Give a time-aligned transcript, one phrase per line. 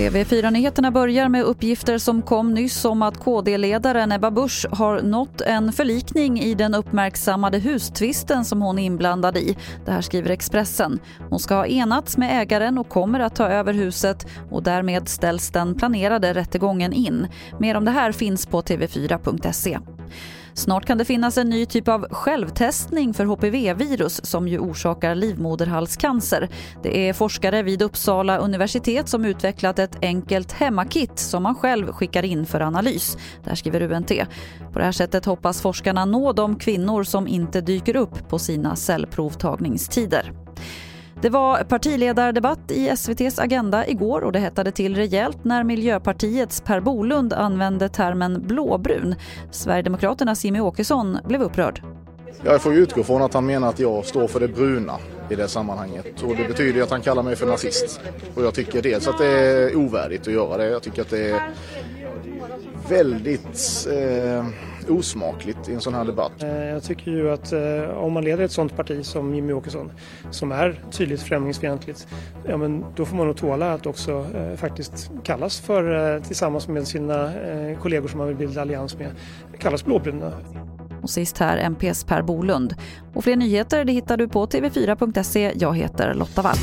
[0.00, 5.72] TV4-nyheterna börjar med uppgifter som kom nyss om att KD-ledaren Ebba Busch har nått en
[5.72, 9.56] förlikning i den uppmärksammade hustvisten som hon är inblandad i.
[9.84, 10.98] Det här skriver Expressen.
[11.30, 15.50] Hon ska ha enats med ägaren och kommer att ta över huset och därmed ställs
[15.50, 17.26] den planerade rättegången in.
[17.58, 19.78] Mer om det här finns på tv4.se.
[20.54, 26.48] Snart kan det finnas en ny typ av självtestning för HPV-virus som ju orsakar livmoderhalscancer.
[26.82, 32.24] Det är forskare vid Uppsala universitet som utvecklat ett enkelt hemmakit som man själv skickar
[32.24, 33.18] in för analys.
[33.44, 34.12] Där skriver UNT.
[34.72, 38.76] På det här sättet hoppas forskarna nå de kvinnor som inte dyker upp på sina
[38.76, 40.32] cellprovtagningstider.
[41.22, 46.80] Det var partiledardebatt i SVTs Agenda igår och det hettade till rejält när Miljöpartiets Per
[46.80, 49.14] Bolund använde termen blåbrun.
[49.50, 51.82] Sverigedemokraternas Jimmy Åkesson blev upprörd.
[52.44, 54.96] Jag får utgå från att han menar att jag står för det bruna
[55.30, 56.22] i det sammanhanget.
[56.22, 58.00] Och det betyder att han kallar mig för nazist.
[58.34, 60.68] Och jag tycker dels att det är ovärdigt att göra det.
[60.68, 61.50] Jag tycker att det är
[62.88, 64.46] väldigt eh,
[64.88, 66.42] osmakligt i en sån här debatt.
[66.42, 69.92] Eh, jag tycker ju att eh, om man leder ett sånt parti som Jimmy Åkesson
[70.30, 72.06] som är tydligt främlingsfientligt,
[72.46, 76.86] ja men då får man nog tåla att också eh, faktiskt kallas för, tillsammans med
[76.86, 77.32] sina
[77.82, 79.10] kollegor som man vill bilda allians med,
[79.58, 80.32] kallas blåbruna.
[81.02, 82.74] Och sist här MPs Per Bolund.
[83.14, 85.52] Och fler nyheter det hittar du på tv4.se.
[85.56, 86.56] Jag heter Lotta Wall.